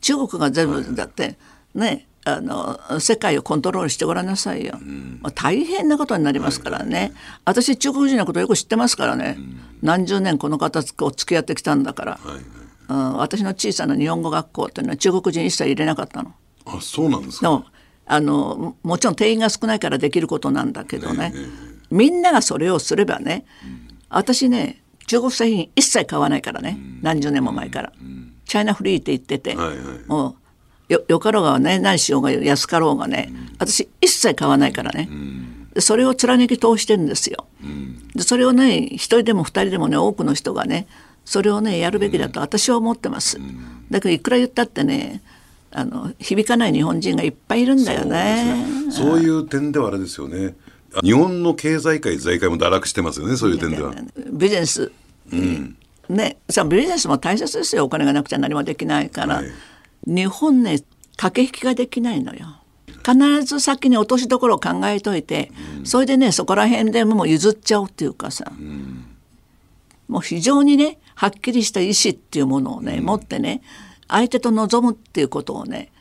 [0.00, 1.36] 中国が全部だって
[1.74, 7.12] ねあの世界をコントロールしてごらんなさいよ、うん、大変なことになりますからね、はい、
[7.44, 12.42] 私中国人のことよく知ってますからね、うん、何十年この方と付き合ってきたんだから、はいはい、
[12.88, 16.34] うん、私の小さな日本語学校っていうのは中国人一切入れなかったの。
[16.64, 17.64] あそうなんですか。
[18.08, 21.46] あのもちろん定員が少ないからできることなんだけどね、ねね
[21.90, 23.44] みんながそれをすればね、
[24.08, 27.92] 私ね中国製品一切買わないからね、何十年も前から、
[28.46, 30.36] チャイナフリーって言ってて、はいはい、もう
[30.88, 35.08] よよかろうがね何しようが安かろうがね、私一切買わないからね、
[35.78, 37.46] それを貫き通してるんですよ。
[38.14, 40.86] でそれをね一人でも二人でもね多くの人がね
[41.24, 43.38] それをねやるべきだと私は思ってます。
[43.90, 45.22] だけどいくら言ったってね
[45.72, 48.64] あの響かない日本人がいっぱいいるんだよね。
[48.90, 50.54] そう、ね,、いう点ではあれですよね。
[51.02, 53.94] 日本の経済界財界も堕落してますよねそういう点では。
[54.32, 54.90] ビジネス、
[55.32, 55.76] うん、
[56.08, 57.84] ねさビジネスも大切ですよ。
[57.84, 59.46] お金がなくちゃ何もできないから、はい、
[60.06, 60.80] 日本ね
[61.16, 62.60] 駆け引きができないのよ。
[63.04, 69.04] 必ず先に落としどころを考えといて、うん、それでねそこら辺でもう譲っちゃおうっていうかさ、うん、
[70.08, 73.62] もう非常にねはっきりした意思っていうものをね、うん、持ってね
[74.08, 75.92] 相手と望むっていうことをね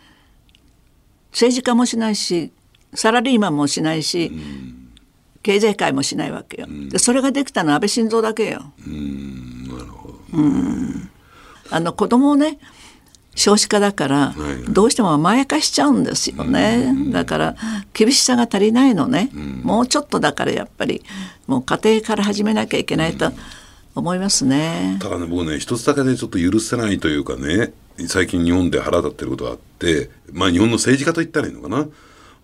[1.31, 2.51] 政治家もしないし
[2.95, 4.31] サラリーマンもしないし、
[5.43, 6.67] 経済界もしないわけよ。
[6.89, 8.71] でそれができたのは安倍晋三だけよ。
[8.79, 10.15] なるほど。
[11.71, 12.57] あの子供をね
[13.35, 14.35] 少子化だから、
[14.69, 17.55] どうしても甘やかしちゃうんですよね、だから
[17.93, 19.29] 厳しさが足りないのね、
[19.61, 21.03] もうちょっとだからやっぱり
[21.45, 23.31] もう家庭から始めなきゃいけないと
[23.93, 24.97] 思いますね。
[24.99, 27.73] ただね僕ね一つだけでちょっと許せないというかね
[28.07, 31.87] 最近日本で腹立ってることがあってまあ日本の政治家と言ったらいいのかな。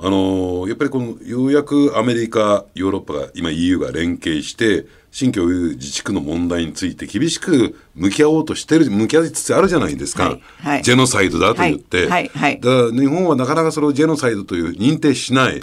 [0.04, 15.62] あのやっぱりこのようやくアメリカヨーロッパが今 EU が連携して新疆自治区の問題について厳しく向き合おうとしてる向き合いつつあるじゃないですか、はいはい、ジェノサイドだと言って、はいはい、だから日本はなかなかそれをジェノサイドという認定しない、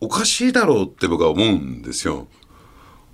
[0.00, 2.28] おかしいだろうって僕は思うんですよ。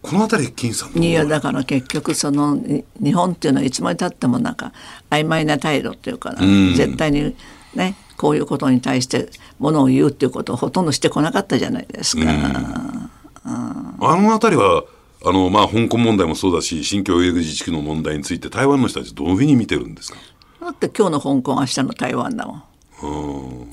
[0.02, 2.58] この辺り金さんいやだから結局その
[3.00, 4.72] 日本っていうのはいつまでたってもなんか
[5.10, 7.36] 曖昧な態度っていうかな、うん、絶対に
[7.76, 12.22] ねこういうことに対してものを言うっていうことをほとんどしてこなかったじゃないですか。
[12.24, 13.10] うん、
[13.44, 14.82] あの辺りは
[15.24, 20.18] あのまあ香港問題もそうだし新疆ウイグル自治区の問題について台湾の人たちどういうふうに見てるんですか？
[20.60, 22.62] だって今日の香港明日の台湾だもん。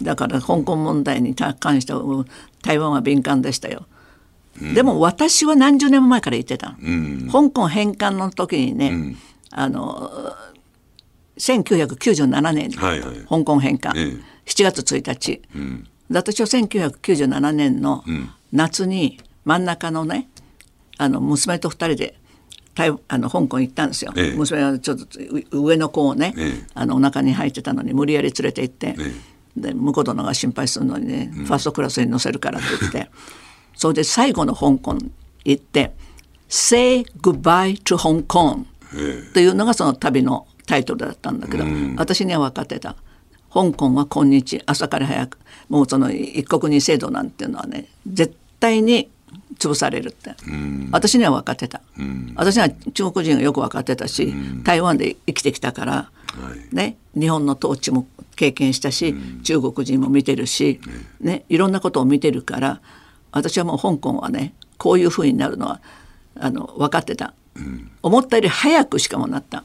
[0.02, 2.26] だから香港問題に関しては
[2.64, 3.86] 台湾は敏感でしたよ。
[4.74, 9.18] でも私は何十年も前から言ってた、うん、香港返還の時にね、うん、
[9.52, 10.36] あの
[11.38, 14.06] 1997年、はいはい、香港返還、ええ、
[14.46, 18.04] 7月1日、うん、私は1997年の
[18.52, 20.28] 夏に真ん中のね
[21.00, 22.16] あの娘と2人で
[22.76, 25.08] 台あの香港行ったんですよ、ええ、娘はちょっと
[25.52, 28.96] 上の子をね、え、あのお腹に入ってたのに無理やり連れて行って、
[29.58, 33.10] で婿殿が心配するのにね、ファーストクラスに乗せるからって言って。
[33.80, 34.98] それで最後の香港
[35.46, 35.96] 行って
[36.50, 38.66] 「Say Goodbye to Hong Kong」
[39.34, 41.64] というのがその旅のタイトルだったんだけど、
[41.96, 42.98] 私には分かってた。
[43.52, 45.40] 香港は今日朝から早く
[45.70, 49.10] もうその一国二制度なんていうのはね絶対に
[49.58, 50.36] 潰されるって、
[50.92, 51.82] 私には分かってた、
[52.36, 56.12] 私には中国人がよく分かってたし、台湾で生きてきたから、は
[56.72, 60.80] い、ね、日本の統治も経験したし、中国人も見てるし、
[61.20, 62.82] ね、いろんなことを見てるから
[63.32, 65.82] 私はもう香港はねこういうふうになるのは
[66.36, 69.64] あの分かってた、うん、思ったより早くしかもなった。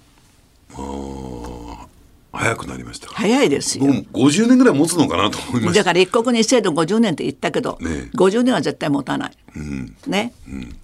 [2.34, 3.84] 早くなりました早いですよ。
[3.84, 9.32] 50年ぐらい持つのかなと思いまだから一国二制度50年って言ったけど、ね、50年は絶対持たない。
[9.56, 10.76] うん、ね、うん、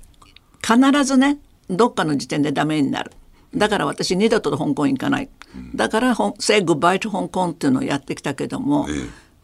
[0.63, 1.39] 必ずね
[1.69, 3.13] どっかの時点でダメになる。
[3.55, 5.29] だから私二度と香港行かない。
[5.75, 8.95] だから「Say Goodbye to Hong Kong」っていうのをやってきたけども、ね、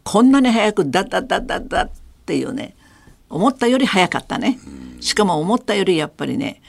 [0.05, 1.91] こんなに早くダッダッダッダッダッっ
[2.25, 2.77] ていうね
[3.29, 4.59] 思ったより早かったね。
[5.01, 6.63] しかも思ったよりやっぱりね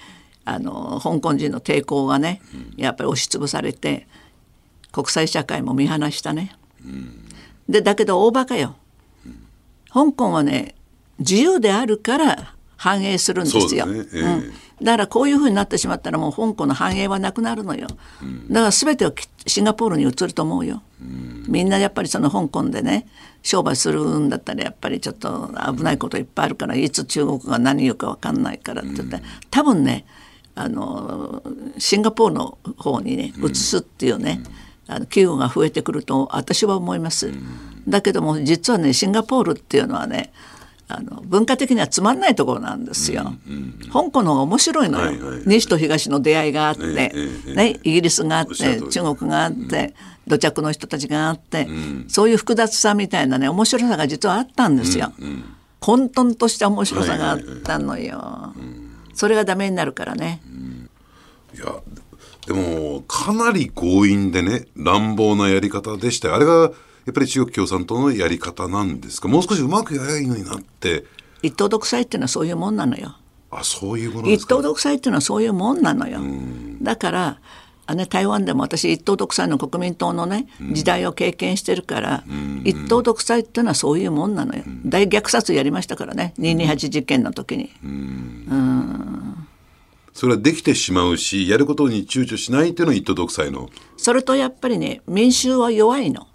[0.46, 2.42] あの香港人の抵抗がね
[2.78, 4.08] やっぱり押しつぶされて
[4.92, 6.56] 国際社会も見放したね。
[7.68, 8.76] でだけど大バカよ。
[9.92, 10.76] 香港はね
[11.20, 13.86] 自由であるから繁栄するんですよ。
[13.86, 17.88] ねえー、うんだからこういうふうになってしまったらもう香港の繁栄はなくなるのよ。
[18.50, 19.14] だから全ては
[19.48, 20.84] シンガポールに移ると思うよ。
[21.48, 23.08] みんなやっぱりその香港でね
[23.42, 30.06] 商売するんだったらやっぱりちょっと危ないこといっぱいあるからいつ中国が何言うか分かんないからって言って多分ね
[30.54, 31.42] あの
[31.80, 34.42] シンガポールの方にね移すっていうね、
[34.88, 37.32] あの企業が増えてくると私は思います。
[37.88, 40.32] だけども実はねシンガポールっていうのはね
[40.90, 43.34] あの文化的にはつまんないところなんですよ。
[43.92, 49.94] 香港の方が面白いのよ、西と東の出会いがあって、えー、ね、イギリスがあって中国があって、
[50.28, 55.12] 土着の人たちがあって、うん、そういう複雑さみたいなね面白さが実はあったんですよ。
[55.82, 58.54] 混沌とした面白さがあったのよ。
[59.14, 60.42] それがダメになるからね。
[61.54, 61.66] いや
[62.48, 69.28] でもかなり強引でね乱暴なやり方でしたあれがやっぱり中国共産党のやり方なんですか？
[69.28, 71.06] もう少しうまくやればいいのになって。
[71.44, 73.16] 一党独裁っていうのはそういうもんなのよ。
[73.52, 76.20] あそういうもの一党独裁っていうのはそういうもんなのよ。
[76.82, 77.40] だから
[77.86, 86.34] あね、台湾でも私一党独裁の国民党のね時代を経験してるから、うん、一党独裁っていうのはそういうもんなのよ、うん、大虐殺やりましたからね。
[86.40, 87.72] 228事件の時に。
[87.84, 87.94] うん、う
[88.56, 89.47] ん
[90.18, 93.70] それはできてしまうしやることに躊躇しないっていうのが一党独裁の。
[93.98, 96.26] それとやっぱりね民衆は弱いの。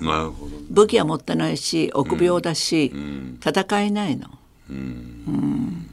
[0.00, 0.52] なるほど。
[0.70, 4.30] 武器は持ってないし臆病だし、うん、戦えないの、
[4.70, 5.86] うん、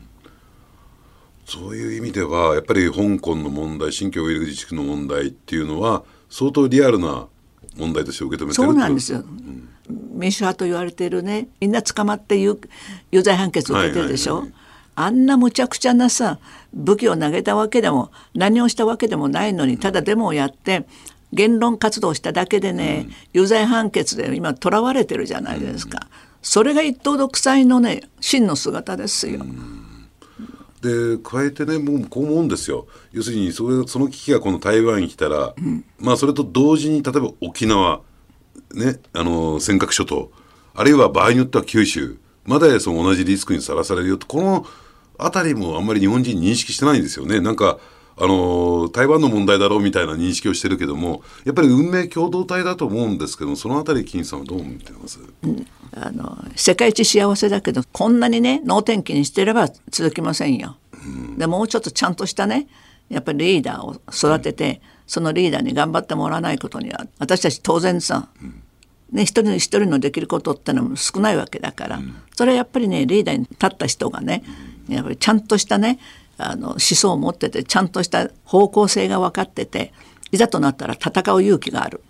[1.46, 7.28] そういう意味ではやっぱり香港の問題新疆ウイグル自治区の問題っていうのは相当リアルな
[7.76, 9.70] 問題として受け止めてるそうなんですよ、うん、
[10.14, 12.58] 民主派と言われているねみんな捕まって有
[13.12, 14.63] 罪判決を受けてるでしょ、はいはいはい
[14.96, 16.40] あんなむちゃくちゃなさ
[16.74, 20.86] 武器を投げたわけでも何をしたわけでもないのにただデモをやって
[21.32, 26.10] 言論活動しただけでね、うん、有罪判決で今囚われてるじゃないですか、うん、
[26.42, 29.42] それが一党独裁のね真の姿ですよ。
[29.42, 29.84] うん。
[30.84, 32.88] で加えてねもうこう思うんですよ。
[33.14, 38.02] 要するにそれその危機がこの台湾に来たら、うん、まあそれと同時に例えば沖縄
[38.74, 40.32] ねあの尖閣諸島
[40.76, 44.28] あるいは場合によっては九州まだその同じリスクにさらされるよと。
[44.28, 44.66] この
[45.18, 47.40] 辺りもあんまり日本人認識してないんですよね。
[47.40, 47.80] なんか
[48.16, 55.66] あの台湾の問題だろうみたいな認識をしてるけどもやっぱり運命共同体だと思うんですけどそのあたり金さんはどう思ってます、うん、
[55.96, 60.78] あの世界一幸せだけどこんなにね能天気にしてれば続きませんよ。
[60.94, 62.68] うん、でもうちょっとちゃんとしたね
[63.10, 68.30] やっぱりリーダーを育てて、うん、そのリーダーに頑張ってもらわないことには私たち当然さ、
[69.14, 72.02] ね、一人一人のできることってのも少ないわけだから、
[72.36, 74.44] それはやっぱりねリーダーに立った人がね、
[74.90, 76.00] やっぱりちゃんとしたね
[76.38, 79.94] あの思想を持っててちゃんとした方向性が分かってて
[80.32, 82.02] いざとなったら戦う勇気がある。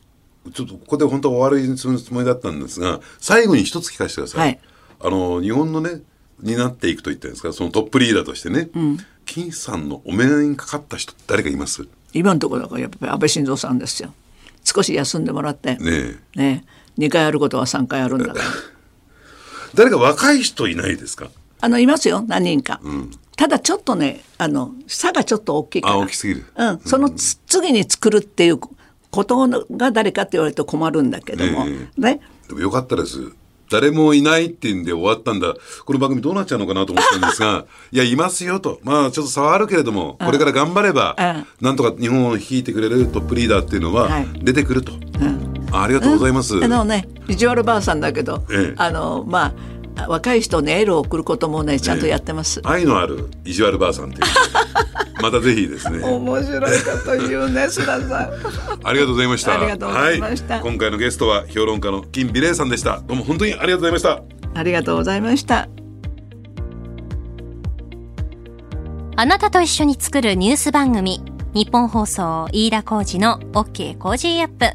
[0.54, 4.40] ちょっとここで本当は終わりにするつもりだったんですが最後に一つ聞かせてください。
[4.40, 4.60] はい、
[5.02, 6.02] あの日本のね
[6.42, 7.54] になっていくと言ったんですか？
[7.54, 11.86] そのトップリーダーとしてね、うん、金さんのお目にかかった人誰かいます？
[12.14, 14.14] 今のところだからやっぱり安倍晋三さんですよ。
[14.64, 15.76] 少し休んでもらって。
[15.76, 16.40] ねえ。
[16.40, 16.66] ね
[16.98, 18.46] 2回やることは3回やるんだから
[19.76, 21.30] 誰か若い人いないですか？
[21.62, 25.98] あのいますよ何人か、うん、ただちょっとねあの差がちょっと大きいから。
[25.98, 28.60] 大きすぎる、うん、その次に作るっていう
[29.10, 32.20] ことが誰かって言われると困るんだけども、ねね。
[32.48, 33.32] でもよかったです。
[33.72, 35.56] 誰もいないっていうんで終わったんだ。
[35.86, 38.80] この番組どうなっちゃうのかなと思ったんですが いやいますよと。
[38.84, 41.16] まあちょっと差はあるけれどもこれから頑張れば、
[41.62, 44.10] なんとか日本を率いてくれるトップリーダーっていうのは
[44.42, 44.92] 出てくると、
[45.74, 49.54] ありがとうございます、あのね意地悪ばあさんだけど、ええ、あのま
[49.96, 54.22] あ若い人にエールを送ることもねちゃんとやってます、愛のある意地悪ばあさんっていう。
[55.22, 56.04] またぜひですね。
[56.04, 58.30] 面白いこと言うね須田さん。
[58.84, 59.54] ありがとうございました。
[59.54, 63.02] ありがとうございました、はい、今回のゲストは評論家の金美玲さんでした。
[63.08, 64.22] どうも本当にありがとうございました。
[64.56, 65.70] ありがとうございました。
[69.16, 71.22] あなたと一緒に作るニュース番組
[71.54, 74.66] 日本放送飯田浩二の OK コージーアップ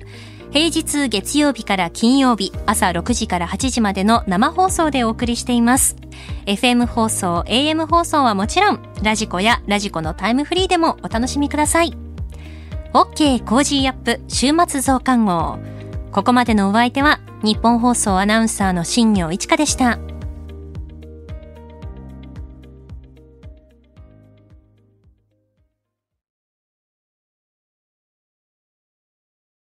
[0.51, 5.97] 平日月曜日から金曜日朝6時から8時までの生放送でお送りしています。
[6.47, 11.93] FM 放送、AM 放送はもちろん、 radiko や radiko のタイムフリーでもお楽しみください。
[12.95, 15.59] OK Cozy up 週末増刊号。
[16.13, 19.99] ここまでのお相手は日本放送アナウンサーの新業一華でした。